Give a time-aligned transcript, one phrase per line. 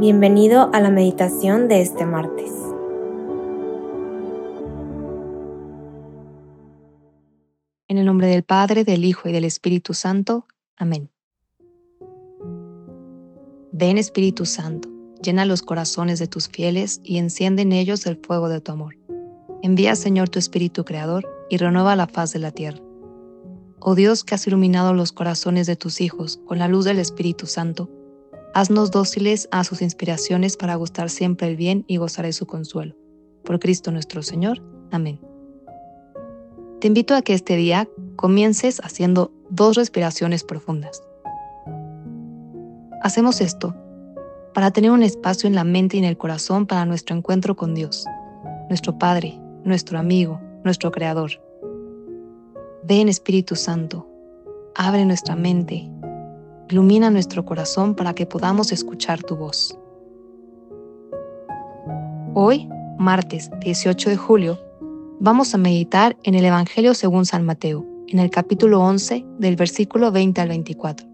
[0.00, 2.50] Bienvenido a la meditación de este martes.
[7.86, 10.46] En el nombre del Padre, del Hijo y del Espíritu Santo.
[10.78, 11.10] Amén.
[13.72, 14.88] Ven Espíritu Santo,
[15.22, 18.96] llena los corazones de tus fieles y enciende en ellos el fuego de tu amor.
[19.62, 22.80] Envía, Señor, tu Espíritu Creador y renueva la faz de la tierra.
[23.80, 27.44] Oh Dios que has iluminado los corazones de tus hijos con la luz del Espíritu
[27.44, 27.90] Santo,
[28.52, 32.96] Haznos dóciles a sus inspiraciones para gustar siempre el bien y gozar de su consuelo.
[33.44, 34.60] Por Cristo nuestro Señor.
[34.90, 35.20] Amén.
[36.80, 41.00] Te invito a que este día comiences haciendo dos respiraciones profundas.
[43.02, 43.76] Hacemos esto
[44.52, 47.74] para tener un espacio en la mente y en el corazón para nuestro encuentro con
[47.74, 48.04] Dios,
[48.68, 51.30] nuestro Padre, nuestro amigo, nuestro Creador.
[52.82, 54.08] Ven Espíritu Santo,
[54.74, 55.88] abre nuestra mente,
[56.70, 59.76] Ilumina nuestro corazón para que podamos escuchar tu voz.
[62.34, 64.60] Hoy, martes 18 de julio,
[65.18, 70.12] vamos a meditar en el Evangelio según San Mateo, en el capítulo 11 del versículo
[70.12, 71.08] 20 al 24.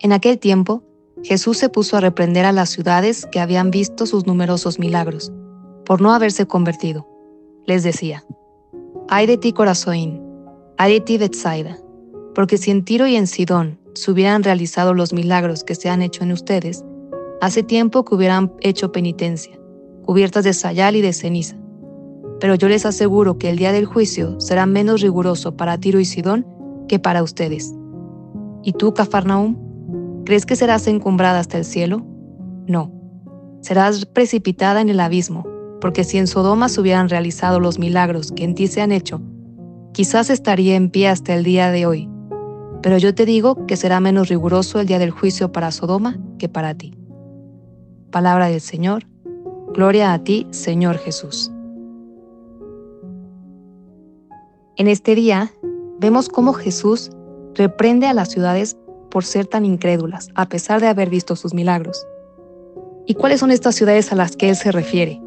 [0.00, 0.82] En aquel tiempo,
[1.22, 5.32] Jesús se puso a reprender a las ciudades que habían visto sus numerosos milagros,
[5.86, 7.08] por no haberse convertido.
[7.66, 8.22] Les decía,
[9.08, 10.20] Ay de ti, Corazón,
[10.76, 11.78] ay de ti, Bethsaida
[12.34, 16.02] porque si en Tiro y en Sidón se hubieran realizado los milagros que se han
[16.02, 16.84] hecho en ustedes,
[17.40, 19.58] hace tiempo que hubieran hecho penitencia,
[20.04, 21.56] cubiertas de sayal y de ceniza.
[22.40, 26.04] Pero yo les aseguro que el día del juicio será menos riguroso para Tiro y
[26.04, 26.46] Sidón
[26.88, 27.72] que para ustedes.
[28.62, 29.56] ¿Y tú, Cafarnaum?
[30.24, 32.04] ¿Crees que serás encumbrada hasta el cielo?
[32.66, 32.92] No,
[33.60, 35.46] serás precipitada en el abismo,
[35.80, 39.20] porque si en Sodoma se hubieran realizado los milagros que en ti se han hecho,
[39.92, 42.13] quizás estaría en pie hasta el día de hoy
[42.84, 46.50] pero yo te digo que será menos riguroso el día del juicio para Sodoma que
[46.50, 46.92] para ti.
[48.10, 49.06] Palabra del Señor.
[49.72, 51.50] Gloria a ti, Señor Jesús.
[54.76, 55.50] En este día
[55.98, 57.10] vemos cómo Jesús
[57.54, 58.76] reprende a las ciudades
[59.10, 62.06] por ser tan incrédulas, a pesar de haber visto sus milagros.
[63.06, 65.22] ¿Y cuáles son estas ciudades a las que Él se refiere?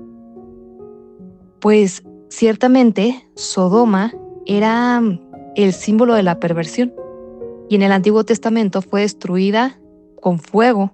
[1.60, 4.14] Pues ciertamente Sodoma
[4.46, 5.02] era
[5.56, 6.94] el símbolo de la perversión
[7.70, 9.80] y en el Antiguo Testamento fue destruida
[10.22, 10.92] con fuego,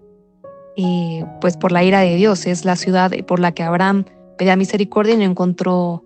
[0.75, 2.45] y pues por la ira de Dios.
[2.45, 4.05] Es la ciudad por la que Abraham
[4.37, 6.03] pedía misericordia y no encontró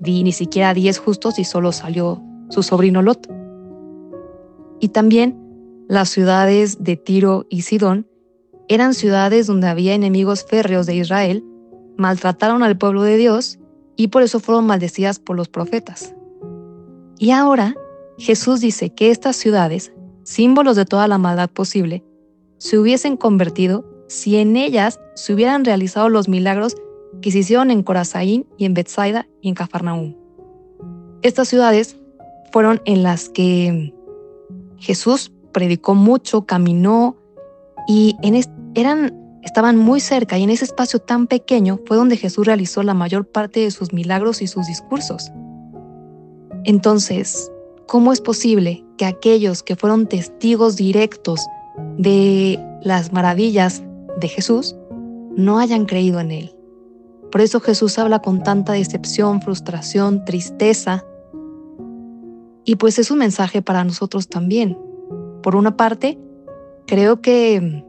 [0.00, 3.26] ni siquiera diez justos y solo salió su sobrino Lot.
[4.80, 5.38] Y también
[5.88, 8.06] las ciudades de Tiro y Sidón
[8.68, 11.44] eran ciudades donde había enemigos férreos de Israel,
[11.96, 13.58] maltrataron al pueblo de Dios
[13.96, 16.14] y por eso fueron maldecidas por los profetas.
[17.18, 17.74] Y ahora
[18.18, 19.92] Jesús dice que estas ciudades
[20.24, 22.02] símbolos de toda la maldad posible,
[22.58, 26.76] se hubiesen convertido si en ellas se hubieran realizado los milagros
[27.22, 30.16] que se hicieron en Corazaín y en Bethsaida y en Cafarnaúm.
[31.22, 31.96] Estas ciudades
[32.52, 33.94] fueron en las que
[34.78, 37.16] Jesús predicó mucho, caminó
[37.86, 38.42] y en
[38.74, 42.94] eran, estaban muy cerca y en ese espacio tan pequeño fue donde Jesús realizó la
[42.94, 45.30] mayor parte de sus milagros y sus discursos.
[46.64, 47.50] Entonces,
[47.86, 51.46] ¿cómo es posible que aquellos que fueron testigos directos
[51.98, 53.82] de las maravillas
[54.20, 54.76] de Jesús
[55.36, 56.56] no hayan creído en Él?
[57.30, 61.04] Por eso Jesús habla con tanta decepción, frustración, tristeza.
[62.64, 64.78] Y pues es un mensaje para nosotros también.
[65.42, 66.18] Por una parte,
[66.86, 67.84] creo que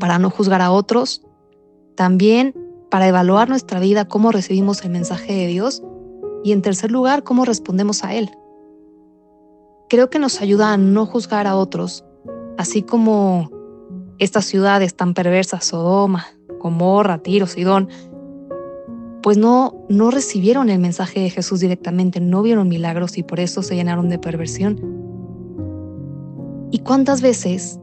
[0.00, 1.22] para no juzgar a otros,
[1.94, 2.54] también
[2.90, 5.82] para evaluar nuestra vida, cómo recibimos el mensaje de Dios
[6.42, 8.30] y en tercer lugar, cómo respondemos a Él
[9.88, 12.04] creo que nos ayuda a no juzgar a otros,
[12.58, 13.50] así como
[14.18, 16.26] estas ciudades tan perversas, Sodoma,
[16.60, 17.88] Gomorra, Tiro, Sidón,
[19.22, 23.62] pues no, no recibieron el mensaje de Jesús directamente, no vieron milagros y por eso
[23.62, 24.78] se llenaron de perversión.
[26.70, 27.78] ¿Y cuántas veces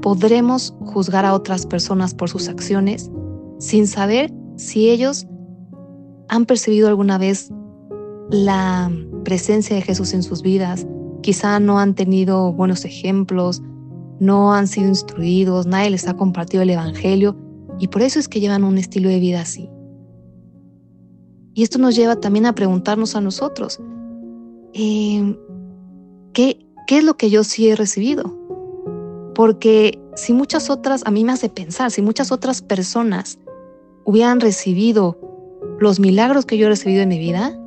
[0.00, 3.10] podremos juzgar a otras personas por sus acciones
[3.58, 5.26] sin saber si ellos
[6.28, 7.50] han percibido alguna vez
[8.30, 8.90] la
[9.22, 10.86] presencia de Jesús en sus vidas,
[11.22, 13.62] quizá no han tenido buenos ejemplos,
[14.20, 17.36] no han sido instruidos, nadie les ha compartido el Evangelio
[17.78, 19.68] y por eso es que llevan un estilo de vida así.
[21.54, 23.80] Y esto nos lleva también a preguntarnos a nosotros,
[24.72, 25.36] em,
[26.32, 28.38] ¿qué, ¿qué es lo que yo sí he recibido?
[29.34, 33.38] Porque si muchas otras, a mí me hace pensar, si muchas otras personas
[34.04, 35.18] hubieran recibido
[35.78, 37.58] los milagros que yo he recibido en mi vida,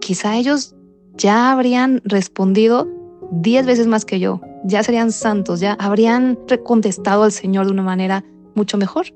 [0.00, 0.74] quizá ellos
[1.14, 2.88] ya habrían respondido
[3.30, 4.40] diez veces más que yo.
[4.64, 8.24] ya serían santos, ya habrían contestado al Señor de una manera
[8.54, 9.06] mucho mejor.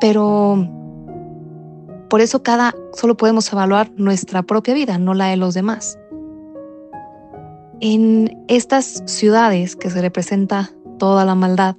[0.00, 0.68] Pero
[2.10, 5.98] por eso cada solo podemos evaluar nuestra propia vida, no la de los demás.
[7.80, 11.76] En estas ciudades que se representa toda la maldad,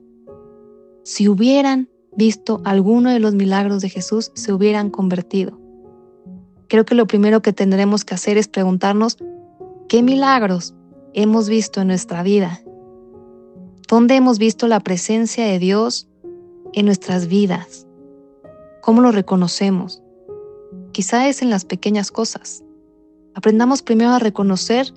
[1.03, 5.62] si hubieran visto alguno de los milagros de Jesús, se hubieran convertido.
[6.73, 9.19] Creo que lo primero que tendremos que hacer es preguntarnos
[9.87, 10.73] qué milagros
[11.13, 12.61] hemos visto en nuestra vida.
[13.87, 16.09] ¿Dónde hemos visto la presencia de Dios
[16.73, 17.85] en nuestras vidas?
[18.81, 20.01] ¿Cómo lo reconocemos?
[20.93, 22.63] Quizá es en las pequeñas cosas.
[23.35, 24.91] Aprendamos primero a reconocer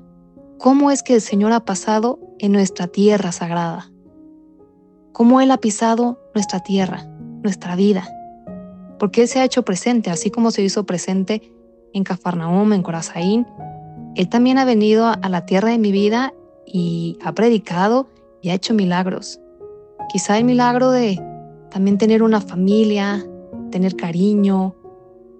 [0.56, 3.90] cómo es que el Señor ha pasado en nuestra tierra sagrada
[5.12, 7.04] cómo Él ha pisado nuestra tierra,
[7.42, 8.08] nuestra vida,
[8.98, 11.52] porque Él se ha hecho presente, así como se hizo presente
[11.96, 13.46] en Cafarnaum, en Corazaín.
[14.14, 16.34] Él también ha venido a la tierra de mi vida
[16.66, 18.08] y ha predicado
[18.42, 19.40] y ha hecho milagros.
[20.10, 21.20] Quizá el milagro de
[21.70, 23.24] también tener una familia,
[23.70, 24.74] tener cariño,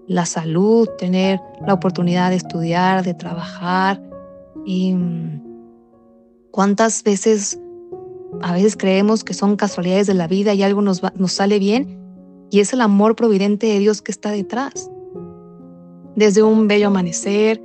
[0.06, 4.02] la salud, tener la oportunidad de estudiar, de trabajar.
[4.64, 5.43] Y mm,
[6.50, 7.61] cuántas veces
[8.41, 11.99] a veces creemos que son casualidades de la vida y algo nos, nos sale bien
[12.50, 14.91] y es el amor providente de Dios que está detrás.
[16.17, 17.63] Desde un bello amanecer,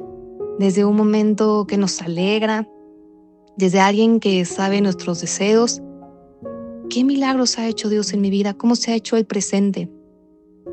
[0.60, 2.68] desde un momento que nos alegra,
[3.58, 5.82] desde alguien que sabe nuestros deseos.
[6.90, 8.54] ¿Qué milagros ha hecho Dios en mi vida?
[8.54, 9.90] ¿Cómo se ha hecho el presente?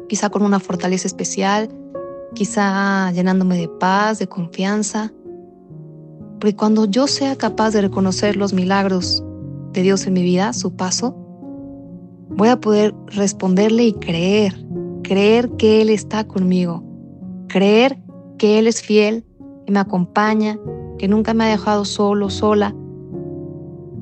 [0.08, 1.68] Quizá con una fortaleza especial,
[2.34, 5.12] quizá llenándome de paz, de confianza.
[6.40, 9.22] Porque cuando yo sea capaz de reconocer los milagros
[9.72, 11.14] de Dios en mi vida, su paso,
[12.30, 14.54] voy a poder responderle y creer,
[15.02, 16.82] creer que Él está conmigo,
[17.48, 17.98] creer
[18.38, 19.24] que Él es fiel,
[19.66, 20.58] que me acompaña,
[20.98, 22.74] que nunca me ha dejado solo, sola.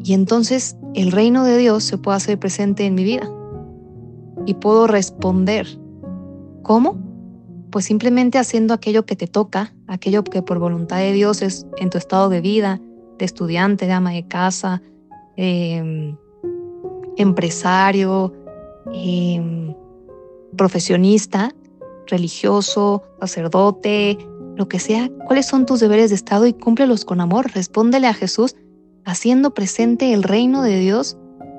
[0.04, 3.30] Y entonces el reino de Dios se puede hacer presente en mi vida
[4.44, 5.66] y puedo responder.
[6.62, 6.98] ¿Cómo?
[7.70, 11.90] Pues simplemente haciendo aquello que te toca, aquello que por voluntad de Dios es en
[11.90, 12.80] tu estado de vida,
[13.18, 14.82] de estudiante, de ama de casa,
[15.36, 16.16] Em,
[17.18, 18.32] empresario,
[18.94, 19.74] em,
[20.56, 21.54] profesionista,
[22.06, 24.18] religioso, sacerdote,
[24.56, 27.50] lo que sea, cuáles son tus deberes de Estado y cúmplelos con amor.
[27.52, 28.56] Respóndele a Jesús
[29.04, 31.16] haciendo presente el reino de Dios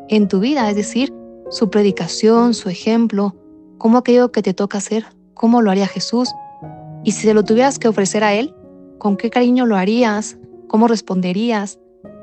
[0.09, 1.13] en tu vida, es decir,
[1.49, 3.35] su predicación, su ejemplo,
[3.77, 6.29] cómo aquello que te toca hacer, cómo lo haría Jesús.
[7.03, 8.53] Y si se lo tuvieras que ofrecer a Él,
[8.97, 10.37] ¿con qué cariño lo harías?
[10.67, 11.79] ¿Cómo responderías?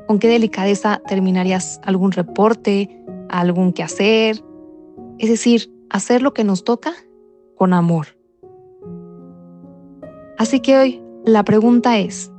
[0.07, 4.43] con qué delicadeza terminarías algún reporte, algún quehacer.
[5.19, 6.95] Es decir, hacer lo que nos toca
[7.57, 8.07] con amor.
[10.39, 12.33] Así que hoy la pregunta es,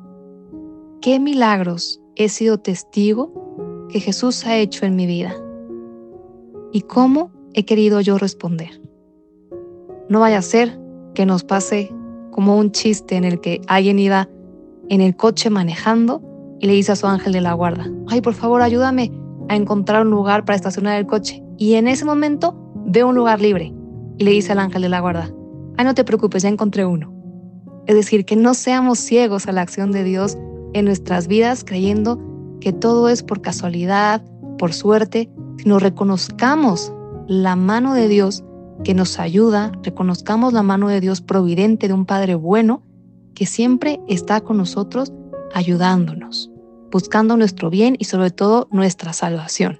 [1.01, 5.33] ¿qué milagros he sido testigo que Jesús ha hecho en mi vida?
[6.71, 8.81] ¿Y cómo he querido yo responder?
[10.09, 10.79] No vaya a ser
[11.13, 11.91] que nos pase
[12.31, 14.29] como un chiste en el que alguien iba
[14.89, 16.21] en el coche manejando
[16.59, 19.12] y le dice a su ángel de la guarda, ay, por favor, ayúdame
[19.50, 21.41] a encontrar un lugar para estacionar el coche.
[21.57, 23.75] Y en ese momento ve un lugar libre
[24.17, 25.29] y le dice al ángel de la guarda,
[25.77, 27.13] ay, no te preocupes, ya encontré uno.
[27.88, 30.38] Es decir, que no seamos ciegos a la acción de Dios
[30.73, 32.19] en nuestras vidas creyendo
[32.59, 34.24] que todo es por casualidad,
[34.57, 36.93] por suerte, sino reconozcamos
[37.27, 38.43] la mano de Dios
[38.84, 42.84] que nos ayuda, reconozcamos la mano de Dios providente de un Padre bueno
[43.34, 45.13] que siempre está con nosotros
[45.53, 46.51] ayudándonos,
[46.91, 49.79] buscando nuestro bien y sobre todo nuestra salvación.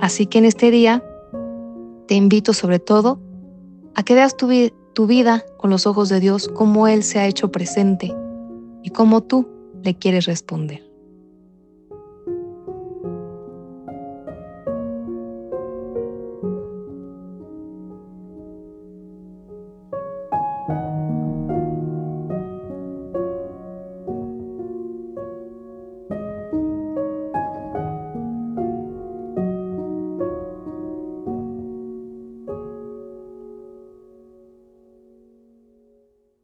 [0.00, 1.04] Así que en este día
[2.12, 3.18] te invito sobre todo
[3.94, 4.46] a que veas tu,
[5.06, 8.14] vida con los ojos de Dios, cómo Él se ha hecho presente
[8.82, 9.48] y cómo tú
[9.82, 10.91] le quieres responder.